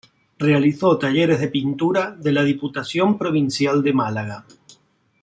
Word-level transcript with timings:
Realizó 0.39 0.97
talleres 0.97 1.39
de 1.41 1.47
pintura 1.49 2.09
de 2.09 2.31
la 2.31 2.41
Diputación 2.41 3.19
provincial 3.19 3.83
de 3.83 3.93
Málaga. 3.93 4.45